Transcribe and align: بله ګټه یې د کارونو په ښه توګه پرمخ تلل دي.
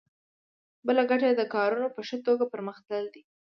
بله 0.85 1.03
ګټه 1.09 1.25
یې 1.29 1.35
د 1.37 1.43
کارونو 1.53 1.87
په 1.95 2.01
ښه 2.07 2.17
توګه 2.27 2.43
پرمخ 2.51 2.77
تلل 2.85 3.05
دي. 3.13 3.21